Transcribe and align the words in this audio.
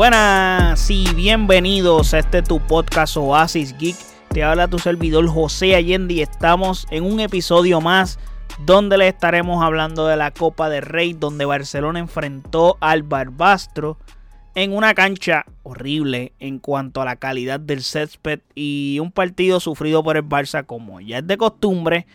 Buenas 0.00 0.90
y 0.90 1.12
bienvenidos 1.12 2.14
a 2.14 2.20
este 2.20 2.40
tu 2.40 2.58
podcast 2.58 3.18
Oasis 3.18 3.76
Geek. 3.76 3.96
Te 4.30 4.42
habla 4.42 4.66
tu 4.66 4.78
servidor 4.78 5.28
José 5.28 5.74
Allende 5.74 6.14
y 6.14 6.22
estamos 6.22 6.86
en 6.90 7.04
un 7.04 7.20
episodio 7.20 7.82
más 7.82 8.18
donde 8.64 8.96
le 8.96 9.08
estaremos 9.08 9.62
hablando 9.62 10.06
de 10.06 10.16
la 10.16 10.30
Copa 10.30 10.70
de 10.70 10.80
Rey, 10.80 11.12
donde 11.12 11.44
Barcelona 11.44 11.98
enfrentó 11.98 12.78
al 12.80 13.02
Barbastro 13.02 13.98
en 14.54 14.74
una 14.74 14.94
cancha 14.94 15.44
horrible 15.64 16.32
en 16.38 16.60
cuanto 16.60 17.02
a 17.02 17.04
la 17.04 17.16
calidad 17.16 17.60
del 17.60 17.82
césped 17.82 18.40
y 18.54 19.00
un 19.02 19.12
partido 19.12 19.60
sufrido 19.60 20.02
por 20.02 20.16
el 20.16 20.24
Barça 20.26 20.64
como 20.64 21.02
ya 21.02 21.18
es 21.18 21.26
de 21.26 21.36
costumbre. 21.36 22.06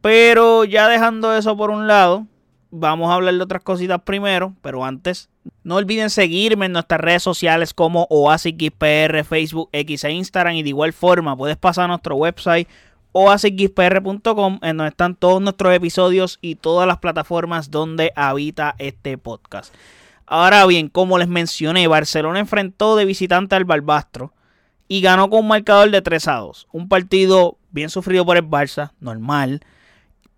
Pero 0.00 0.64
ya 0.64 0.88
dejando 0.88 1.36
eso 1.36 1.54
por 1.58 1.68
un 1.68 1.88
lado, 1.88 2.26
vamos 2.70 3.10
a 3.10 3.14
hablar 3.14 3.34
de 3.34 3.42
otras 3.42 3.62
cositas 3.62 4.00
primero, 4.02 4.54
pero 4.62 4.84
antes 4.84 5.28
no 5.62 5.76
olviden 5.76 6.10
seguirme 6.10 6.66
en 6.66 6.72
nuestras 6.72 7.00
redes 7.00 7.22
sociales 7.22 7.74
como 7.74 8.06
OasisXPR, 8.10 9.24
Facebook, 9.24 9.68
X 9.72 10.04
e 10.04 10.12
Instagram 10.12 10.54
y 10.54 10.62
de 10.62 10.68
igual 10.70 10.92
forma 10.92 11.36
puedes 11.36 11.56
pasar 11.56 11.84
a 11.84 11.88
nuestro 11.88 12.16
website 12.16 12.68
oasisxpr.com 13.12 14.58
en 14.62 14.76
donde 14.76 14.90
están 14.90 15.14
todos 15.14 15.40
nuestros 15.40 15.74
episodios 15.74 16.38
y 16.40 16.56
todas 16.56 16.86
las 16.86 16.98
plataformas 16.98 17.70
donde 17.70 18.12
habita 18.14 18.74
este 18.78 19.18
podcast. 19.18 19.74
Ahora 20.26 20.66
bien, 20.66 20.88
como 20.88 21.18
les 21.18 21.28
mencioné, 21.28 21.86
Barcelona 21.86 22.38
enfrentó 22.38 22.96
de 22.96 23.06
visitante 23.06 23.54
al 23.56 23.64
Barbastro 23.64 24.34
y 24.86 25.00
ganó 25.00 25.30
con 25.30 25.40
un 25.40 25.48
marcador 25.48 25.90
de 25.90 26.02
3 26.02 26.28
a 26.28 26.34
2. 26.36 26.68
Un 26.72 26.88
partido 26.88 27.56
bien 27.70 27.88
sufrido 27.88 28.26
por 28.26 28.36
el 28.36 28.44
Barça, 28.44 28.92
normal. 29.00 29.60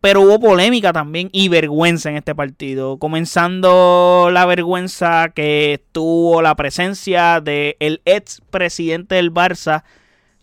Pero 0.01 0.23
hubo 0.23 0.41
polémica 0.41 0.93
también 0.93 1.29
y 1.31 1.48
vergüenza 1.48 2.09
en 2.09 2.17
este 2.17 2.34
partido. 2.34 2.97
Comenzando 2.98 4.31
la 4.33 4.47
vergüenza 4.47 5.31
que 5.34 5.83
tuvo 5.92 6.41
la 6.41 6.55
presencia 6.55 7.41
del 7.41 8.01
ex 8.07 8.41
presidente 8.51 9.17
del 9.17 9.33
Barça, 9.33 9.84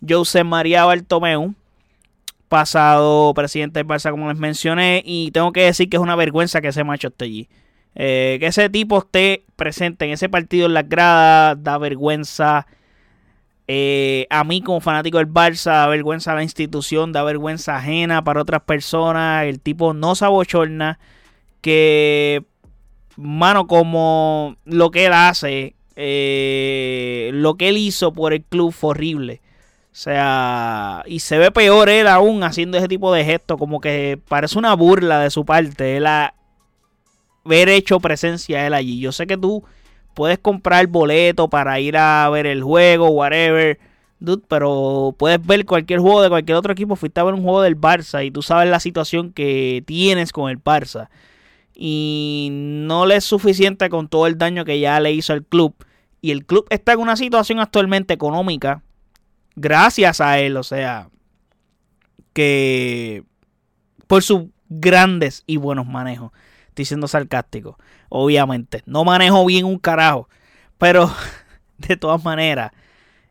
José 0.07 0.43
María 0.43 0.85
Bartomeu, 0.85 1.55
pasado 2.49 3.33
presidente 3.33 3.79
del 3.79 3.87
Barça, 3.87 4.11
como 4.11 4.29
les 4.29 4.37
mencioné. 4.37 5.01
Y 5.03 5.31
tengo 5.31 5.51
que 5.51 5.63
decir 5.63 5.89
que 5.89 5.97
es 5.97 6.03
una 6.03 6.15
vergüenza 6.15 6.61
que 6.61 6.67
ese 6.67 6.83
macho 6.83 7.07
esté 7.07 7.25
allí. 7.25 7.49
Eh, 7.95 8.37
que 8.39 8.45
ese 8.45 8.69
tipo 8.69 8.99
esté 8.99 9.43
presente 9.55 10.05
en 10.05 10.11
ese 10.11 10.29
partido 10.29 10.67
en 10.67 10.75
las 10.75 10.87
gradas 10.87 11.63
da 11.63 11.79
vergüenza. 11.79 12.67
Eh, 13.67 14.27
a 14.29 14.43
mí 14.43 14.61
como 14.61 14.79
fanático 14.79 15.17
del 15.17 15.27
Barça 15.27 15.71
da 15.71 15.87
vergüenza 15.87 16.31
a 16.31 16.35
la 16.35 16.43
institución, 16.43 17.11
da 17.11 17.23
vergüenza 17.23 17.77
ajena 17.77 18.23
para 18.23 18.41
otras 18.41 18.61
personas. 18.61 19.45
El 19.45 19.59
tipo 19.59 19.93
no 19.93 20.15
se 20.15 20.25
abochorna. 20.25 20.99
Que, 21.61 22.43
mano, 23.17 23.67
como 23.67 24.55
lo 24.65 24.91
que 24.91 25.07
él 25.07 25.13
hace, 25.13 25.75
eh, 25.95 27.31
lo 27.33 27.55
que 27.55 27.69
él 27.69 27.77
hizo 27.77 28.13
por 28.13 28.33
el 28.33 28.43
club 28.43 28.71
fue 28.71 28.91
horrible. 28.91 29.41
O 29.91 29.99
sea, 29.99 31.03
y 31.07 31.19
se 31.21 31.39
ve 31.39 31.51
peor 31.51 31.89
él 31.89 32.07
aún 32.07 32.43
haciendo 32.43 32.77
ese 32.77 32.87
tipo 32.87 33.11
de 33.11 33.25
gestos, 33.25 33.57
como 33.57 33.81
que 33.81 34.19
parece 34.27 34.59
una 34.59 34.75
burla 34.75 35.19
de 35.19 35.31
su 35.31 35.43
parte. 35.43 35.97
Él 35.97 36.05
ha, 36.05 36.35
haber 37.47 37.69
hecho 37.69 37.99
presencia 37.99 38.67
él 38.67 38.73
allí. 38.73 38.99
Yo 38.99 39.11
sé 39.11 39.25
que 39.25 39.37
tú 39.37 39.63
puedes 40.17 40.39
comprar 40.39 40.87
boleto 40.87 41.47
para 41.47 41.79
ir 41.79 41.95
a 41.95 42.27
ver 42.31 42.47
el 42.47 42.63
juego, 42.63 43.09
whatever. 43.09 43.77
Dude, 44.19 44.41
pero 44.47 45.13
puedes 45.15 45.45
ver 45.45 45.63
cualquier 45.63 45.99
juego 45.99 46.23
de 46.23 46.29
cualquier 46.29 46.57
otro 46.57 46.73
equipo. 46.73 46.95
Fuiste 46.95 47.19
a 47.19 47.23
ver 47.23 47.35
un 47.35 47.43
juego 47.43 47.61
del 47.61 47.79
Barça 47.79 48.25
y 48.25 48.31
tú 48.31 48.41
sabes 48.41 48.67
la 48.67 48.79
situación 48.79 49.31
que 49.31 49.83
tienes 49.85 50.31
con 50.31 50.49
el 50.49 50.57
Barça. 50.57 51.09
Y 51.75 52.49
no 52.51 53.05
le 53.05 53.17
es 53.17 53.25
suficiente 53.25 53.89
con 53.89 54.07
todo 54.07 54.25
el 54.25 54.39
daño 54.39 54.65
que 54.65 54.79
ya 54.79 54.99
le 54.99 55.11
hizo 55.11 55.33
al 55.33 55.45
club. 55.45 55.75
Y 56.19 56.31
el 56.31 56.47
club 56.47 56.65
está 56.71 56.93
en 56.93 56.99
una 56.99 57.15
situación 57.15 57.59
actualmente 57.59 58.15
económica. 58.15 58.81
Gracias 59.55 60.19
a 60.19 60.39
él. 60.39 60.57
O 60.57 60.63
sea, 60.63 61.09
que 62.33 63.23
por 64.07 64.23
sus 64.23 64.45
grandes 64.67 65.43
y 65.45 65.57
buenos 65.57 65.85
manejos. 65.85 66.31
Estoy 66.77 66.85
siendo 66.85 67.07
sarcástico, 67.07 67.75
obviamente. 68.07 68.83
No 68.85 69.03
manejo 69.03 69.43
bien 69.47 69.65
un 69.65 69.79
carajo. 69.79 70.29
Pero, 70.77 71.11
de 71.79 71.97
todas 71.97 72.23
maneras, 72.23 72.71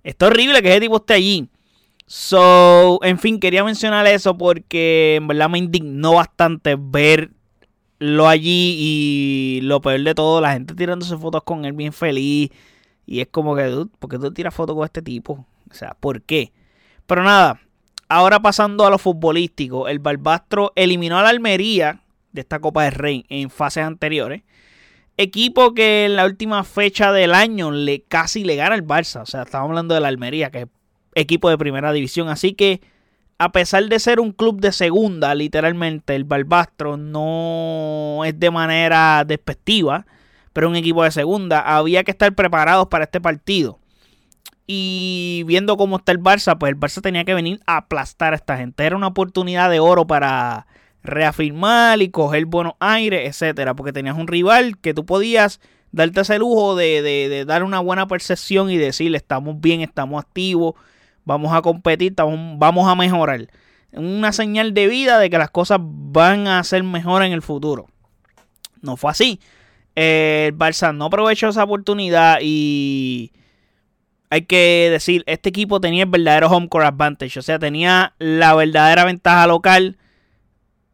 está 0.02 0.26
horrible 0.26 0.60
que 0.62 0.70
ese 0.70 0.80
tipo 0.80 0.96
esté 0.96 1.14
allí. 1.14 1.48
So, 2.08 2.98
en 3.04 3.20
fin, 3.20 3.38
quería 3.38 3.62
mencionar 3.62 4.04
eso 4.08 4.36
porque 4.36 5.14
en 5.14 5.28
verdad 5.28 5.48
me 5.48 5.58
indignó 5.58 6.14
bastante 6.14 6.74
verlo 6.76 8.26
allí 8.26 8.76
y 8.80 9.60
lo 9.62 9.80
peor 9.80 10.02
de 10.02 10.14
todo, 10.16 10.40
la 10.40 10.54
gente 10.54 10.74
tirándose 10.74 11.16
fotos 11.16 11.44
con 11.44 11.64
él 11.64 11.72
bien 11.72 11.92
feliz. 11.92 12.50
Y 13.06 13.20
es 13.20 13.28
como 13.28 13.54
que, 13.54 13.62
dude, 13.66 13.92
¿por 14.00 14.10
qué 14.10 14.18
tú 14.18 14.32
tiras 14.32 14.52
fotos 14.52 14.74
con 14.74 14.84
este 14.84 15.02
tipo? 15.02 15.46
O 15.70 15.74
sea, 15.74 15.96
¿por 16.00 16.20
qué? 16.22 16.52
Pero 17.06 17.22
nada, 17.22 17.60
ahora 18.08 18.40
pasando 18.40 18.84
a 18.84 18.90
lo 18.90 18.98
futbolístico, 18.98 19.86
el 19.86 20.00
Barbastro 20.00 20.72
eliminó 20.74 21.16
a 21.16 21.22
la 21.22 21.28
Almería 21.28 22.02
de 22.36 22.42
esta 22.42 22.60
Copa 22.60 22.84
de 22.84 22.90
Rey 22.90 23.26
en 23.28 23.50
fases 23.50 23.82
anteriores. 23.82 24.42
Equipo 25.16 25.74
que 25.74 26.04
en 26.04 26.14
la 26.14 26.26
última 26.26 26.62
fecha 26.62 27.10
del 27.10 27.34
año 27.34 27.70
le 27.72 28.02
casi 28.02 28.44
le 28.44 28.54
gana 28.54 28.74
el 28.74 28.86
Barça. 28.86 29.22
O 29.22 29.26
sea, 29.26 29.42
estamos 29.42 29.70
hablando 29.70 29.94
de 29.94 30.00
la 30.00 30.08
Almería, 30.08 30.50
que 30.50 30.62
es 30.62 30.68
equipo 31.14 31.48
de 31.48 31.58
primera 31.58 31.92
división. 31.92 32.28
Así 32.28 32.52
que, 32.52 32.82
a 33.38 33.50
pesar 33.50 33.84
de 33.88 33.98
ser 33.98 34.20
un 34.20 34.32
club 34.32 34.60
de 34.60 34.72
segunda, 34.72 35.34
literalmente, 35.34 36.14
el 36.14 36.24
Barbastro 36.24 36.96
no 36.96 38.22
es 38.24 38.38
de 38.38 38.50
manera 38.50 39.24
despectiva, 39.26 40.06
pero 40.52 40.68
un 40.68 40.76
equipo 40.76 41.02
de 41.02 41.10
segunda. 41.10 41.60
Había 41.60 42.04
que 42.04 42.10
estar 42.10 42.34
preparados 42.34 42.88
para 42.88 43.04
este 43.04 43.20
partido. 43.20 43.78
Y 44.66 45.44
viendo 45.46 45.76
cómo 45.76 45.96
está 45.96 46.12
el 46.12 46.20
Barça, 46.20 46.58
pues 46.58 46.70
el 46.72 46.78
Barça 46.78 47.00
tenía 47.00 47.24
que 47.24 47.34
venir 47.34 47.60
a 47.66 47.78
aplastar 47.78 48.32
a 48.32 48.36
esta 48.36 48.58
gente. 48.58 48.84
Era 48.84 48.96
una 48.96 49.06
oportunidad 49.06 49.70
de 49.70 49.80
oro 49.80 50.06
para 50.06 50.66
reafirmar 51.06 52.02
y 52.02 52.10
coger 52.10 52.46
buenos 52.46 52.74
aires, 52.80 53.28
etcétera, 53.28 53.74
porque 53.74 53.92
tenías 53.92 54.16
un 54.16 54.26
rival 54.26 54.78
que 54.78 54.94
tú 54.94 55.06
podías 55.06 55.60
darte 55.92 56.20
ese 56.20 56.38
lujo 56.38 56.76
de, 56.76 57.44
dar 57.46 57.62
una 57.62 57.80
buena 57.80 58.06
percepción 58.06 58.70
y 58.70 58.76
decirle 58.76 59.16
estamos 59.16 59.60
bien, 59.60 59.80
estamos 59.80 60.22
activos, 60.22 60.74
vamos 61.24 61.54
a 61.54 61.62
competir, 61.62 62.14
vamos 62.16 62.88
a 62.88 62.94
mejorar. 62.94 63.48
Una 63.92 64.32
señal 64.32 64.74
de 64.74 64.88
vida 64.88 65.18
de 65.18 65.30
que 65.30 65.38
las 65.38 65.50
cosas 65.50 65.78
van 65.80 66.48
a 66.48 66.62
ser 66.64 66.82
mejor 66.82 67.22
en 67.22 67.32
el 67.32 67.40
futuro. 67.40 67.86
No 68.82 68.96
fue 68.96 69.10
así. 69.10 69.40
el 69.94 70.56
Barça 70.56 70.94
no 70.94 71.06
aprovechó 71.06 71.48
esa 71.48 71.64
oportunidad 71.64 72.38
y 72.42 73.32
hay 74.28 74.42
que 74.42 74.88
decir, 74.90 75.22
este 75.26 75.48
equipo 75.48 75.80
tenía 75.80 76.04
el 76.04 76.10
verdadero 76.10 76.48
home 76.48 76.68
advantage, 76.72 77.38
o 77.38 77.42
sea, 77.42 77.58
tenía 77.58 78.14
la 78.18 78.54
verdadera 78.54 79.04
ventaja 79.04 79.46
local 79.46 79.96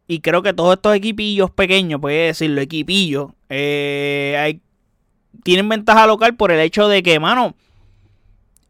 y 0.07 0.19
creo 0.19 0.41
que 0.41 0.53
todos 0.53 0.75
estos 0.75 0.95
equipillos 0.95 1.51
pequeños, 1.51 2.01
puede 2.01 2.27
decirlo, 2.27 2.61
equipillos, 2.61 3.31
eh, 3.49 4.59
tienen 5.43 5.69
ventaja 5.69 6.05
local 6.07 6.35
por 6.35 6.51
el 6.51 6.59
hecho 6.59 6.87
de 6.87 7.01
que, 7.03 7.19
mano, 7.19 7.55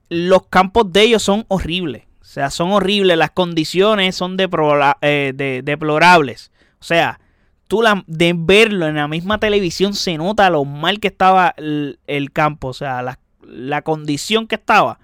los 0.09 0.47
campos 0.47 0.91
de 0.91 1.03
ellos 1.03 1.23
son 1.23 1.45
horribles. 1.47 2.03
O 2.21 2.25
sea, 2.25 2.49
son 2.49 2.71
horribles. 2.71 3.17
Las 3.17 3.31
condiciones 3.31 4.15
son 4.15 4.37
eh, 4.39 5.61
deplorables. 5.63 6.51
O 6.79 6.83
sea, 6.83 7.19
tú 7.67 7.81
la, 7.81 8.03
de 8.07 8.33
verlo 8.35 8.87
en 8.87 8.95
la 8.95 9.07
misma 9.07 9.39
televisión 9.39 9.93
se 9.93 10.17
nota 10.17 10.49
lo 10.49 10.65
mal 10.65 10.99
que 10.99 11.07
estaba 11.07 11.53
el, 11.57 12.29
campo. 12.31 12.69
O 12.69 12.73
sea, 12.73 13.01
la, 13.01 13.19
la, 13.41 13.81
condición 13.81 14.47
que 14.47 14.55
estaba. 14.55 14.99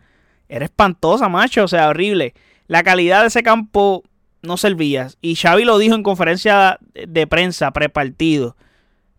Era 0.47 0.66
espantosa, 0.66 1.29
macho. 1.29 1.63
O 1.63 1.68
sea, 1.68 1.89
horrible. 1.89 2.34
La 2.68 2.84
calidad 2.84 3.22
de 3.22 3.28
ese 3.28 3.44
campo 3.44 4.03
no 4.41 4.57
servías. 4.57 5.18
Y 5.21 5.36
Xavi 5.36 5.63
lo 5.63 5.77
dijo 5.77 5.95
en 5.95 6.03
conferencia 6.03 6.80
de 6.94 7.27
prensa 7.27 7.71
prepartido, 7.71 8.56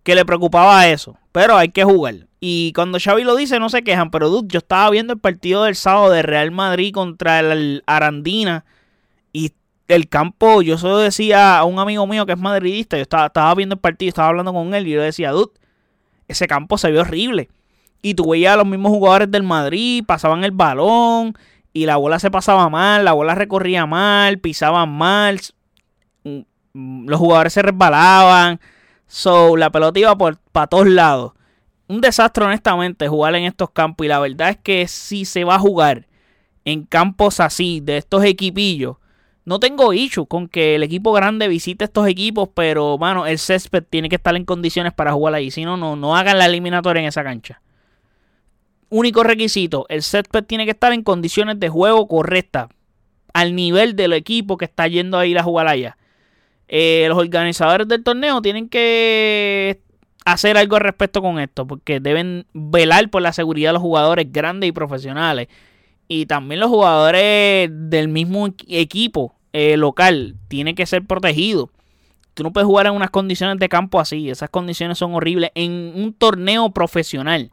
que 0.03 0.15
le 0.15 0.25
preocupaba 0.25 0.89
eso. 0.89 1.17
Pero 1.33 1.57
hay 1.57 1.69
que 1.69 1.85
jugar. 1.85 2.27
Y 2.41 2.73
cuando 2.73 2.99
Xavi 2.99 3.23
lo 3.25 3.37
dice, 3.37 3.61
no 3.61 3.69
se 3.69 3.83
quejan. 3.83 4.11
Pero 4.11 4.31
dude, 4.31 4.49
yo 4.51 4.59
estaba 4.59 4.91
viendo 4.91 5.13
el 5.13 5.19
partido 5.19 5.65
del 5.65 5.77
sábado 5.77 6.11
de 6.11 6.23
Real 6.23 6.51
Madrid 6.51 6.93
contra 6.93 7.41
el 7.41 7.83
Arandina. 7.87 8.65
Y 9.33 9.53
el 9.89 10.09
campo, 10.09 10.63
yo 10.63 10.79
solo 10.79 10.99
decía 10.99 11.59
a 11.59 11.65
un 11.65 11.79
amigo 11.79 12.07
mío 12.07 12.25
que 12.27 12.33
es 12.33 12.39
madridista, 12.39 12.97
yo 12.97 13.03
estaba, 13.03 13.27
estaba 13.27 13.55
viendo 13.55 13.75
el 13.75 13.81
partido, 13.81 14.09
estaba 14.09 14.29
hablando 14.29 14.53
con 14.53 14.75
él 14.75 14.87
y 14.87 14.93
yo 14.93 15.03
decía, 15.03 15.31
dude, 15.33 15.53
ese 16.29 16.47
campo 16.47 16.79
se 16.79 16.91
vio 16.91 17.03
horrible. 17.03 17.49
Y 18.03 18.15
tú 18.15 18.31
veías 18.31 18.55
a 18.55 18.57
los 18.57 18.67
mismos 18.67 18.93
jugadores 18.93 19.31
del 19.31 19.43
Madrid, 19.43 20.05
pasaban 20.07 20.45
el 20.45 20.53
balón 20.53 21.35
y 21.73 21.87
la 21.87 21.97
bola 21.97 22.19
se 22.19 22.31
pasaba 22.31 22.69
mal, 22.69 23.05
la 23.05 23.13
bola 23.13 23.35
recorría 23.35 23.87
mal, 23.87 24.39
pisaban 24.39 24.91
mal, 24.91 25.41
mm, 26.25 27.09
los 27.09 27.19
jugadores 27.19 27.53
se 27.53 27.63
resbalaban, 27.63 28.61
so, 29.07 29.57
la 29.57 29.71
pelota 29.71 29.99
iba 29.99 30.17
por, 30.17 30.39
para 30.53 30.67
todos 30.67 30.89
lados. 30.89 31.33
Un 31.89 32.01
desastre 32.01 32.45
honestamente 32.45 33.09
jugar 33.09 33.35
en 33.35 33.45
estos 33.45 33.71
campos 33.71 34.05
y 34.05 34.09
la 34.09 34.21
verdad 34.21 34.51
es 34.51 34.59
que 34.59 34.87
si 34.89 35.25
se 35.25 35.45
va 35.45 35.57
a 35.57 35.59
jugar 35.59 36.07
en 36.65 36.85
campos 36.85 37.41
así, 37.41 37.81
de 37.81 37.97
estos 37.97 38.25
equipillos, 38.25 38.97
no 39.45 39.59
tengo 39.59 39.93
issue 39.93 40.27
con 40.27 40.49
que 40.49 40.77
el 40.77 40.83
equipo 40.83 41.13
grande 41.13 41.49
visite 41.49 41.85
estos 41.85 42.07
equipos, 42.07 42.51
pero 42.55 42.99
bueno, 42.99 43.27
el 43.27 43.39
césped 43.39 43.83
tiene 43.89 44.09
que 44.09 44.17
estar 44.17 44.37
en 44.37 44.45
condiciones 44.45 44.93
para 44.93 45.13
jugar 45.13 45.35
ahí, 45.35 45.51
si 45.51 45.65
no, 45.65 45.77
no, 45.77 45.97
no 45.97 46.17
hagan 46.17 46.39
la 46.39 46.47
eliminatoria 46.47 47.01
en 47.01 47.09
esa 47.09 47.25
cancha. 47.25 47.61
Único 48.91 49.23
requisito, 49.23 49.87
el 49.89 50.03
césped 50.03 50.45
tiene 50.45 50.65
que 50.65 50.73
estar 50.73 50.93
en 50.93 51.03
condiciones 51.03 51.59
de 51.59 51.69
juego 51.69 52.07
correctas, 52.07 52.69
al 53.33 53.55
nivel 53.55 53.97
del 53.97 54.13
equipo 54.13 54.57
que 54.57 54.65
está 54.67 54.89
yendo 54.89 55.19
a 55.19 55.27
ir 55.27 55.39
a 55.39 55.43
jugar 55.43 55.69
allá. 55.69 55.97
Eh, 56.69 57.07
los 57.09 57.19
organizadores 57.19 57.89
del 57.89 58.05
torneo 58.05 58.43
tienen 58.43 58.69
que 58.69 59.81
hacer 60.25 60.57
algo 60.57 60.77
al 60.77 60.83
respecto 60.83 61.23
con 61.23 61.39
esto, 61.39 61.67
porque 61.67 62.01
deben 62.01 62.47
velar 62.53 63.09
por 63.11 63.23
la 63.23 63.33
seguridad 63.33 63.71
de 63.71 63.75
los 63.75 63.83
jugadores 63.83 64.31
grandes 64.31 64.69
y 64.69 64.73
profesionales. 64.73 65.49
Y 66.09 66.27
también 66.27 66.61
los 66.61 66.69
jugadores 66.69 67.71
del 67.73 68.09
mismo 68.09 68.49
equipo 68.69 69.35
eh, 69.53 69.77
local 69.77 70.37
tienen 70.49 70.75
que 70.75 70.87
ser 70.87 71.05
protegidos. 71.07 71.71
Tú 72.35 72.43
no 72.43 72.53
puedes 72.53 72.67
jugar 72.67 72.87
en 72.87 72.95
unas 72.95 73.11
condiciones 73.11 73.59
de 73.59 73.69
campo 73.69 74.01
así. 74.01 74.31
Esas 74.31 74.51
condiciones 74.51 74.99
son 74.99 75.15
horribles. 75.15 75.51
En 75.55 75.93
un 75.95 76.13
torneo 76.13 76.71
profesional 76.71 77.51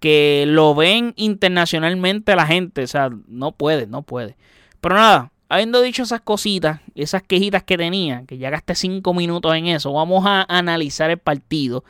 que 0.00 0.44
lo 0.48 0.74
ven 0.74 1.12
internacionalmente 1.16 2.34
la 2.34 2.46
gente. 2.46 2.82
O 2.82 2.86
sea, 2.86 3.10
no 3.28 3.52
puede, 3.52 3.86
no 3.86 4.02
puede. 4.02 4.36
Pero 4.80 4.96
nada, 4.96 5.30
habiendo 5.48 5.82
dicho 5.82 6.02
esas 6.02 6.22
cositas, 6.22 6.80
esas 6.94 7.22
quejitas 7.22 7.62
que 7.62 7.76
tenía, 7.76 8.24
que 8.26 8.38
ya 8.38 8.50
gasté 8.50 8.74
cinco 8.74 9.14
minutos 9.14 9.54
en 9.54 9.66
eso, 9.66 9.92
vamos 9.92 10.24
a 10.26 10.46
analizar 10.48 11.10
el 11.10 11.18
partido 11.18 11.84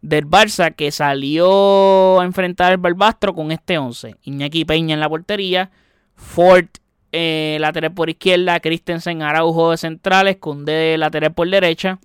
del 0.00 0.26
Barça 0.26 0.74
que 0.74 0.92
salió 0.92 2.20
a 2.20 2.24
enfrentar 2.24 2.72
al 2.72 2.78
Barbastro 2.78 3.34
con 3.34 3.50
este 3.50 3.78
11. 3.78 4.14
Iñaki 4.22 4.64
Peña 4.64 4.94
en 4.94 5.00
la 5.00 5.08
portería, 5.08 5.70
Ford 6.14 6.66
eh, 7.10 7.56
lateral 7.60 7.92
por 7.94 8.10
izquierda, 8.10 8.60
Christensen 8.60 9.22
Araujo 9.22 9.70
de 9.72 9.78
centrales, 9.78 10.36
Cundé 10.36 10.96
lateral 10.98 11.32
por 11.32 11.48
derecha. 11.48 11.98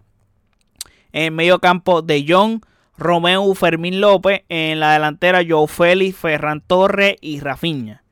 En 1.11 1.35
medio 1.35 1.59
campo 1.59 2.01
de 2.01 2.25
John, 2.27 2.61
Romeo 3.01 3.53
Fermín 3.55 3.99
López. 3.99 4.43
En 4.47 4.79
la 4.79 4.93
delantera 4.93 5.41
Joe 5.47 5.67
Félix, 5.67 6.17
Ferran 6.17 6.61
Torres 6.61 7.15
y 7.19 7.39
Rafinha. 7.39 8.03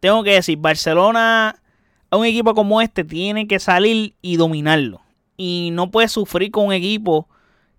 Tengo 0.00 0.24
que 0.24 0.32
decir, 0.32 0.58
Barcelona, 0.58 1.62
a 2.10 2.16
un 2.16 2.26
equipo 2.26 2.54
como 2.54 2.80
este, 2.80 3.04
tiene 3.04 3.46
que 3.46 3.60
salir 3.60 4.14
y 4.20 4.36
dominarlo. 4.36 5.02
Y 5.36 5.70
no 5.72 5.90
puedes 5.90 6.12
sufrir 6.12 6.50
con 6.50 6.66
un 6.66 6.72
equipo 6.72 7.28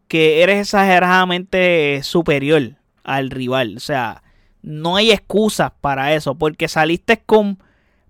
que 0.08 0.42
eres 0.42 0.62
exageradamente 0.62 2.02
superior 2.04 2.76
al 3.04 3.30
rival. 3.30 3.76
O 3.76 3.82
sea, 3.82 4.24
no 4.62 4.96
hay 4.96 5.12
excusas 5.12 5.72
para 5.82 6.14
eso. 6.14 6.36
Porque 6.36 6.68
saliste 6.68 7.22
con 7.26 7.58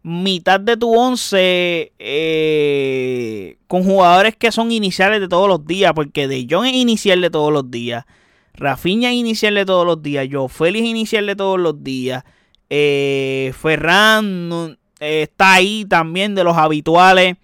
mitad 0.03 0.59
de 0.59 0.75
tu 0.75 0.93
once 0.93 1.93
eh, 1.97 3.57
con 3.67 3.83
jugadores 3.83 4.35
que 4.35 4.51
son 4.51 4.71
iniciales 4.71 5.21
de 5.21 5.29
todos 5.29 5.47
los 5.47 5.65
días, 5.65 5.93
porque 5.93 6.27
De 6.27 6.45
Jong 6.49 6.65
es 6.65 6.73
inicial 6.73 7.21
de 7.21 7.29
todos 7.29 7.51
los 7.51 7.71
días, 7.71 8.05
Inicial 8.55 9.55
de 9.55 9.65
todos 9.65 9.85
los 9.85 10.01
días, 10.01 10.27
Joe 10.31 10.47
Félix 10.47 11.11
de 11.11 11.35
todos 11.35 11.59
los 11.59 11.83
días, 11.83 12.23
eh, 12.69 13.53
Ferran 13.59 14.77
eh, 14.99 15.23
está 15.23 15.53
ahí 15.53 15.85
también 15.85 16.35
de 16.35 16.43
los 16.43 16.55
habituales, 16.55 17.37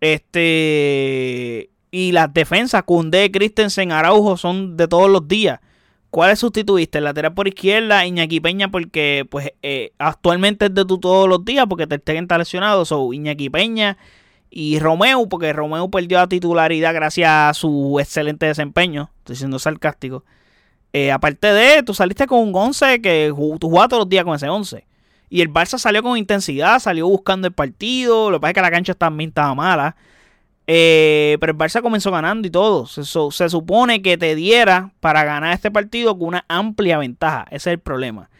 este 0.00 1.70
y 1.90 2.12
las 2.12 2.32
defensas, 2.32 2.82
Cundé, 2.82 3.30
Christensen, 3.30 3.92
Araujo 3.92 4.36
son 4.36 4.76
de 4.76 4.86
todos 4.86 5.10
los 5.10 5.26
días. 5.26 5.60
¿Cuáles 6.10 6.38
sustituiste? 6.38 7.00
Lateral 7.00 7.34
por 7.34 7.48
izquierda, 7.48 8.06
Iñaki 8.06 8.40
Peña, 8.40 8.70
porque 8.70 9.26
pues 9.28 9.52
eh, 9.62 9.92
actualmente 9.98 10.66
es 10.66 10.74
de 10.74 10.84
tú 10.84 10.98
todos 10.98 11.28
los 11.28 11.44
días, 11.44 11.66
porque 11.68 11.86
te 11.86 12.18
está 12.18 12.38
lesionado. 12.38 12.84
So, 12.84 13.12
Iñaki 13.12 13.50
Peña 13.50 13.98
y 14.50 14.78
Romeo, 14.78 15.28
porque 15.28 15.52
Romeo 15.52 15.90
perdió 15.90 16.18
la 16.18 16.26
titularidad 16.26 16.94
gracias 16.94 17.30
a 17.30 17.54
su 17.54 17.98
excelente 18.00 18.46
desempeño. 18.46 19.10
Estoy 19.18 19.36
siendo 19.36 19.58
sarcástico. 19.58 20.24
Eh, 20.92 21.12
aparte 21.12 21.52
de, 21.52 21.82
tú 21.82 21.92
saliste 21.92 22.26
con 22.26 22.40
un 22.40 22.54
11 22.54 23.02
que 23.02 23.32
tú 23.60 23.68
jugabas 23.68 23.90
todos 23.90 24.02
los 24.02 24.08
días 24.08 24.24
con 24.24 24.34
ese 24.34 24.48
11. 24.48 24.86
Y 25.30 25.42
el 25.42 25.52
Barça 25.52 25.78
salió 25.78 26.02
con 26.02 26.16
intensidad, 26.16 26.78
salió 26.78 27.06
buscando 27.06 27.46
el 27.46 27.52
partido. 27.52 28.30
Lo 28.30 28.38
que 28.38 28.40
pasa 28.40 28.50
es 28.50 28.54
que 28.54 28.60
la 28.62 28.70
cancha 28.70 28.94
también 28.94 29.28
estaba 29.28 29.54
mala. 29.54 29.96
Eh, 30.66 31.36
pero 31.40 31.52
el 31.52 31.58
Barça 31.58 31.82
comenzó 31.82 32.10
ganando 32.10 32.48
y 32.48 32.50
todo. 32.50 32.86
Se, 32.86 33.04
se, 33.04 33.48
supone 33.48 34.00
que 34.00 34.16
te 34.16 34.34
diera 34.34 34.92
para 35.00 35.24
ganar 35.24 35.52
este 35.52 35.70
partido 35.70 36.18
con 36.18 36.28
una 36.28 36.44
amplia 36.48 36.98
ventaja. 36.98 37.46
Ese 37.50 37.70
es 37.70 37.74
el 37.74 37.78
problema. 37.80 38.30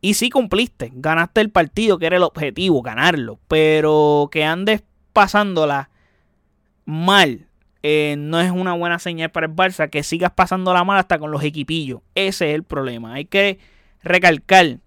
Y 0.00 0.14
sí 0.14 0.30
cumpliste. 0.30 0.90
Ganaste 0.94 1.42
el 1.42 1.50
partido, 1.50 1.98
que 1.98 2.06
era 2.06 2.16
el 2.16 2.22
objetivo, 2.22 2.80
ganarlo. 2.80 3.38
Pero 3.48 4.28
que 4.32 4.44
andes 4.44 4.82
pasándola 5.18 5.90
mal. 6.84 7.48
Eh, 7.82 8.14
no 8.16 8.40
es 8.40 8.52
una 8.52 8.74
buena 8.74 9.00
señal 9.00 9.32
para 9.32 9.46
el 9.46 9.52
Barça. 9.52 9.90
Que 9.90 10.04
sigas 10.04 10.30
pasándola 10.30 10.84
mal 10.84 10.96
hasta 10.96 11.18
con 11.18 11.32
los 11.32 11.42
equipillos. 11.42 12.02
Ese 12.14 12.50
es 12.50 12.54
el 12.54 12.62
problema. 12.62 13.14
Hay 13.14 13.24
que 13.24 13.58
recalcar 14.00 14.78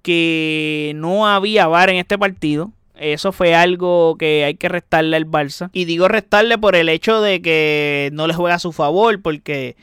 que 0.00 0.92
no 0.96 1.26
había 1.26 1.66
VAR 1.66 1.90
en 1.90 1.96
este 1.96 2.16
partido. 2.16 2.72
Eso 2.94 3.32
fue 3.32 3.54
algo 3.54 4.16
que 4.18 4.44
hay 4.44 4.54
que 4.54 4.70
restarle 4.70 5.14
al 5.14 5.26
Barça. 5.26 5.68
Y 5.74 5.84
digo 5.84 6.08
restarle 6.08 6.56
por 6.56 6.74
el 6.74 6.88
hecho 6.88 7.20
de 7.20 7.42
que 7.42 8.08
no 8.14 8.26
le 8.26 8.32
juega 8.32 8.54
a 8.54 8.60
su 8.60 8.72
favor, 8.72 9.20
porque, 9.20 9.76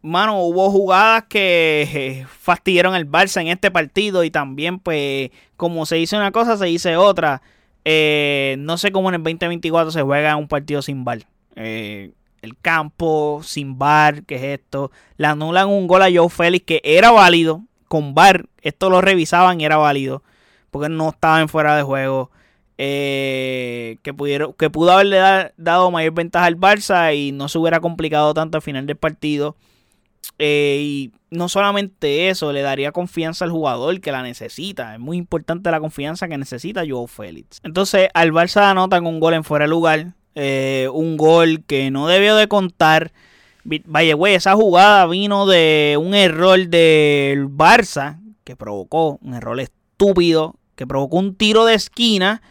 mano, 0.00 0.40
hubo 0.40 0.70
jugadas 0.70 1.24
que 1.28 1.86
eh, 1.92 2.26
fastidiaron 2.40 2.94
al 2.94 3.06
Barça 3.06 3.42
en 3.42 3.48
este 3.48 3.70
partido 3.70 4.24
y 4.24 4.30
también, 4.30 4.78
pues, 4.78 5.32
como 5.58 5.84
se 5.84 5.96
dice 5.96 6.16
una 6.16 6.32
cosa, 6.32 6.56
se 6.56 6.64
dice 6.64 6.96
otra. 6.96 7.42
Eh, 7.88 8.56
no 8.58 8.78
sé 8.78 8.90
cómo 8.90 9.10
en 9.10 9.14
el 9.14 9.22
2024 9.22 9.92
se 9.92 10.02
juega 10.02 10.34
un 10.34 10.48
partido 10.48 10.82
sin 10.82 11.04
bar. 11.04 11.20
Eh, 11.54 12.10
el 12.42 12.58
campo 12.58 13.42
sin 13.44 13.78
bar, 13.78 14.24
¿qué 14.24 14.34
es 14.34 14.42
esto? 14.60 14.90
Le 15.18 15.28
anulan 15.28 15.68
un 15.68 15.86
gol 15.86 16.02
a 16.02 16.10
Joe 16.12 16.28
Félix 16.28 16.66
que 16.66 16.80
era 16.82 17.12
válido 17.12 17.62
con 17.86 18.12
bar. 18.12 18.46
Esto 18.60 18.90
lo 18.90 19.00
revisaban 19.02 19.60
y 19.60 19.64
era 19.64 19.76
válido 19.76 20.24
porque 20.72 20.88
no 20.88 21.10
estaba 21.10 21.40
en 21.40 21.48
fuera 21.48 21.76
de 21.76 21.84
juego. 21.84 22.32
Eh, 22.76 23.98
que, 24.02 24.12
pudieron, 24.12 24.52
que 24.54 24.68
pudo 24.68 24.90
haberle 24.90 25.52
dado 25.56 25.92
mayor 25.92 26.12
ventaja 26.12 26.46
al 26.46 26.58
Barça 26.58 27.16
y 27.16 27.30
no 27.30 27.48
se 27.48 27.58
hubiera 27.58 27.78
complicado 27.78 28.34
tanto 28.34 28.58
al 28.58 28.62
final 28.62 28.86
del 28.86 28.96
partido. 28.96 29.54
Eh, 30.38 30.78
y 30.80 31.12
no 31.30 31.48
solamente 31.48 32.28
eso, 32.28 32.52
le 32.52 32.62
daría 32.62 32.92
confianza 32.92 33.44
al 33.44 33.50
jugador 33.50 34.00
que 34.00 34.12
la 34.12 34.22
necesita. 34.22 34.94
Es 34.94 35.00
muy 35.00 35.16
importante 35.16 35.70
la 35.70 35.80
confianza 35.80 36.28
que 36.28 36.38
necesita 36.38 36.84
Joe 36.88 37.06
Félix. 37.08 37.60
Entonces, 37.62 38.08
al 38.14 38.32
Barça 38.32 38.70
anotan 38.70 39.06
un 39.06 39.20
gol 39.20 39.34
en 39.34 39.44
fuera 39.44 39.64
de 39.64 39.70
lugar. 39.70 40.14
Eh, 40.34 40.88
un 40.92 41.16
gol 41.16 41.64
que 41.66 41.90
no 41.90 42.06
debió 42.06 42.36
de 42.36 42.48
contar. 42.48 43.12
Vaya, 43.64 44.14
güey, 44.14 44.34
esa 44.34 44.54
jugada 44.54 45.06
vino 45.06 45.46
de 45.46 45.98
un 46.00 46.14
error 46.14 46.68
del 46.68 47.48
Barça 47.48 48.20
que 48.44 48.54
provocó 48.54 49.18
un 49.22 49.34
error 49.34 49.58
estúpido 49.58 50.54
que 50.76 50.86
provocó 50.86 51.16
un 51.16 51.34
tiro 51.34 51.64
de 51.64 51.74
esquina 51.74 52.42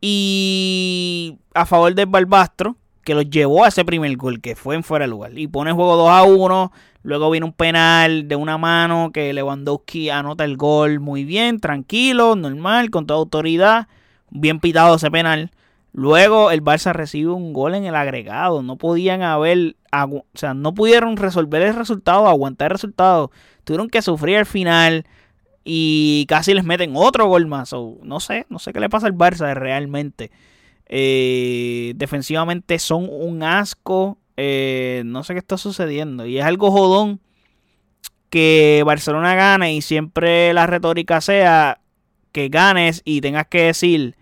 y 0.00 1.38
a 1.54 1.66
favor 1.66 1.94
del 1.94 2.06
Barbastro 2.06 2.76
que 3.10 3.14
los 3.16 3.28
llevó 3.28 3.64
a 3.64 3.68
ese 3.68 3.84
primer 3.84 4.16
gol 4.16 4.40
que 4.40 4.54
fue 4.54 4.76
en 4.76 4.84
fuera 4.84 5.04
de 5.04 5.10
lugar 5.10 5.36
y 5.36 5.48
pone 5.48 5.70
el 5.70 5.74
juego 5.74 5.96
2 5.96 6.10
a 6.10 6.22
1 6.22 6.72
luego 7.02 7.28
viene 7.28 7.44
un 7.44 7.52
penal 7.52 8.28
de 8.28 8.36
una 8.36 8.56
mano 8.56 9.10
que 9.12 9.32
Lewandowski 9.32 10.10
anota 10.10 10.44
el 10.44 10.56
gol 10.56 11.00
muy 11.00 11.24
bien 11.24 11.58
tranquilo 11.58 12.36
normal 12.36 12.90
con 12.90 13.06
toda 13.06 13.18
autoridad 13.18 13.88
bien 14.30 14.60
pitado 14.60 14.94
ese 14.94 15.10
penal 15.10 15.50
luego 15.92 16.52
el 16.52 16.62
Barça 16.62 16.92
recibe 16.92 17.32
un 17.32 17.52
gol 17.52 17.74
en 17.74 17.84
el 17.84 17.96
agregado 17.96 18.62
no 18.62 18.76
podían 18.76 19.22
haber 19.22 19.74
o 19.92 20.24
sea 20.34 20.54
no 20.54 20.72
pudieron 20.72 21.16
resolver 21.16 21.62
el 21.62 21.74
resultado 21.74 22.28
aguantar 22.28 22.66
el 22.66 22.76
resultado 22.76 23.32
tuvieron 23.64 23.90
que 23.90 24.02
sufrir 24.02 24.36
al 24.36 24.46
final 24.46 25.04
y 25.64 26.26
casi 26.28 26.54
les 26.54 26.62
meten 26.62 26.92
otro 26.94 27.26
gol 27.26 27.48
más. 27.48 27.72
no 27.72 28.20
sé, 28.20 28.46
no 28.50 28.60
sé 28.60 28.72
qué 28.72 28.78
le 28.78 28.88
pasa 28.88 29.08
al 29.08 29.14
Barça 29.14 29.52
realmente. 29.54 30.30
Eh, 30.92 31.94
defensivamente 31.94 32.80
son 32.80 33.08
un 33.08 33.44
asco. 33.44 34.18
Eh, 34.36 35.02
no 35.06 35.22
sé 35.22 35.34
qué 35.34 35.38
está 35.38 35.56
sucediendo. 35.56 36.26
Y 36.26 36.38
es 36.38 36.44
algo 36.44 36.72
jodón 36.72 37.20
que 38.28 38.82
Barcelona 38.84 39.34
gane 39.34 39.74
y 39.74 39.82
siempre 39.82 40.52
la 40.52 40.66
retórica 40.66 41.20
sea 41.20 41.80
que 42.32 42.48
ganes 42.48 43.02
y 43.04 43.20
tengas 43.20 43.46
que 43.48 43.64
decir 43.64 44.16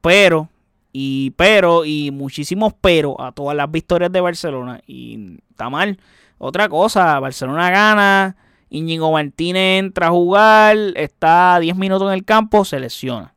pero 0.00 0.48
y 0.92 1.30
pero 1.32 1.84
y 1.84 2.10
muchísimos 2.12 2.72
pero 2.80 3.20
a 3.20 3.32
todas 3.32 3.56
las 3.56 3.70
victorias 3.70 4.12
de 4.12 4.20
Barcelona 4.20 4.80
y 4.86 5.38
está 5.50 5.70
mal. 5.70 5.98
Otra 6.38 6.68
cosa, 6.68 7.20
Barcelona 7.20 7.70
gana, 7.70 8.36
Íñigo 8.68 9.12
Martínez 9.12 9.80
entra 9.80 10.08
a 10.08 10.10
jugar, 10.10 10.76
está 10.96 11.58
10 11.60 11.76
minutos 11.76 12.08
en 12.08 12.14
el 12.14 12.24
campo, 12.24 12.64
se 12.64 12.80
lesiona. 12.80 13.34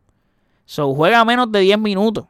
So, 0.65 0.95
juega 0.95 1.23
menos 1.23 1.51
de 1.51 1.59
10 1.59 1.77
minutos. 1.77 2.25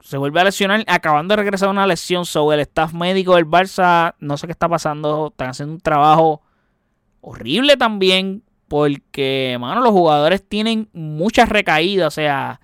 Se 0.00 0.18
vuelve 0.18 0.40
a 0.40 0.44
lesionar, 0.44 0.84
acabando 0.86 1.32
de 1.32 1.42
regresar 1.42 1.68
a 1.68 1.72
una 1.72 1.86
lesión. 1.86 2.24
sobre 2.24 2.56
el 2.56 2.60
staff 2.62 2.92
médico 2.92 3.34
del 3.36 3.46
Barça, 3.46 4.14
no 4.20 4.36
sé 4.36 4.46
qué 4.46 4.52
está 4.52 4.68
pasando. 4.68 5.28
Están 5.28 5.50
haciendo 5.50 5.74
un 5.74 5.80
trabajo 5.80 6.42
horrible 7.20 7.76
también. 7.76 8.42
Porque, 8.68 9.56
mano, 9.60 9.80
los 9.80 9.92
jugadores 9.92 10.46
tienen 10.46 10.88
muchas 10.92 11.48
recaídas. 11.48 12.08
O 12.08 12.10
sea, 12.10 12.60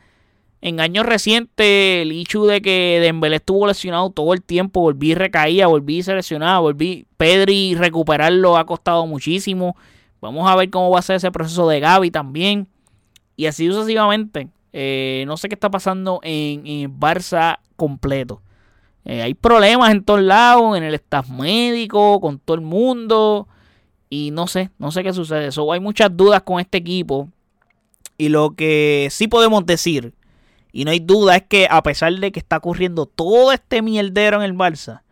en 0.61 0.81
años 0.81 1.05
recientes, 1.05 2.03
el 2.03 2.13
hecho 2.13 2.45
de 2.47 2.63
que 2.63 2.99
Dembélé 3.01 3.37
estuvo 3.37 3.67
lesionado 3.67 4.11
todo 4.11 4.33
el 4.33 4.43
tiempo, 4.43 4.81
volví 4.81 5.15
recaía, 5.15 5.67
volví 5.67 6.03
seleccionado, 6.03 6.63
volví. 6.63 7.07
Pedri 7.17 7.75
recuperarlo 7.75 8.57
ha 8.57 8.67
costado 8.67 9.07
muchísimo. 9.07 9.77
Vamos 10.21 10.49
a 10.49 10.55
ver 10.55 10.71
cómo 10.71 10.91
va 10.91 11.01
a 11.01 11.03
ser 11.03 11.17
ese 11.17 11.33
proceso 11.33 11.69
de 11.69 11.81
Gaby 11.81 12.13
también. 12.13 12.69
Y 13.37 13.47
así 13.47 13.67
sucesivamente. 13.67 14.49
Eh, 14.73 15.25
no 15.27 15.37
sé 15.37 15.49
qué 15.49 15.55
está 15.55 15.71
pasando 15.71 16.21
en, 16.23 16.67
en 16.67 16.99
Barça 16.99 17.59
completo. 17.77 18.43
Eh, 19.05 19.23
hay 19.23 19.35
problemas 19.35 19.91
en 19.91 20.05
todos 20.05 20.23
lados, 20.23 20.77
en 20.77 20.85
el 20.85 20.95
staff 20.95 21.29
médico, 21.29 22.21
con 22.21 22.39
todo 22.39 22.55
el 22.55 22.61
mundo. 22.61 23.49
Y 24.09 24.31
no 24.31 24.47
sé, 24.47 24.71
no 24.79 24.91
sé 24.91 25.03
qué 25.03 25.13
sucede. 25.13 25.51
hay 25.73 25.81
muchas 25.81 26.17
dudas 26.17 26.43
con 26.43 26.61
este 26.61 26.79
equipo. 26.79 27.29
Y 28.19 28.29
lo 28.29 28.55
que 28.55 29.09
sí 29.11 29.27
podemos 29.27 29.67
decir, 29.67 30.15
y 30.71 30.85
no 30.85 30.91
hay 30.91 31.01
duda, 31.01 31.37
es 31.37 31.43
que 31.45 31.67
a 31.69 31.83
pesar 31.83 32.13
de 32.15 32.31
que 32.31 32.39
está 32.39 32.59
ocurriendo 32.59 33.07
todo 33.07 33.53
este 33.53 33.83
mierdero 33.83 34.37
en 34.37 34.43
el 34.43 34.55
Barça, 34.55 35.03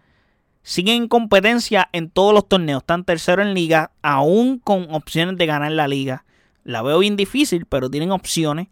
siguen 0.62 1.02
en 1.02 1.08
competencia 1.08 1.88
en 1.92 2.10
todos 2.10 2.32
los 2.32 2.46
torneos. 2.46 2.82
Están 2.82 3.04
tercero 3.04 3.42
en 3.42 3.54
liga, 3.54 3.90
aún 4.02 4.58
con 4.58 4.94
opciones 4.94 5.36
de 5.38 5.46
ganar 5.46 5.72
la 5.72 5.88
liga. 5.88 6.24
La 6.62 6.82
veo 6.82 6.98
bien 6.98 7.16
difícil, 7.16 7.66
pero 7.66 7.90
tienen 7.90 8.12
opciones 8.12 8.68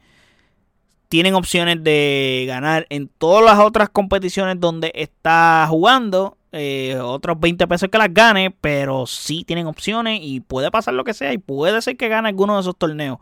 tienen 1.09 1.35
opciones 1.35 1.83
de 1.83 2.45
ganar 2.47 2.87
en 2.91 3.09
todas 3.09 3.45
las 3.45 3.59
otras 3.65 3.89
competiciones 3.89 4.61
donde 4.61 4.93
está 4.95 5.67
jugando. 5.69 6.37
Eh, 6.53 6.99
otros 7.03 7.39
20 7.41 7.67
pesos 7.67 7.89
que 7.91 7.99
las 7.99 8.13
gane, 8.13 8.51
pero 8.51 9.07
sí 9.07 9.45
tienen 9.45 9.67
opciones 9.67 10.21
y 10.23 10.41
puede 10.41 10.71
pasar 10.71 10.95
lo 10.95 11.05
que 11.05 11.15
sea 11.15 11.33
y 11.33 11.39
puede 11.39 11.83
ser 11.83 11.97
que 11.97 12.09
gane 12.09 12.29
alguno 12.29 12.55
de 12.55 12.61
esos 12.61 12.77
torneos. 12.77 13.19